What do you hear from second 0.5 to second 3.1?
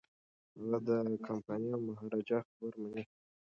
هغه د کمپانۍ او مهاراجا خبره مني.